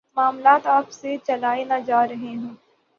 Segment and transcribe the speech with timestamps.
[0.17, 2.55] معاملات آپ سے چلائے نہ جا رہے ہوں۔